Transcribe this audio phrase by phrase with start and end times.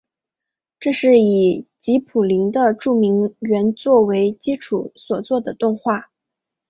[0.79, 6.09] 这是以吉卜林的著名原作为基础所做的动画。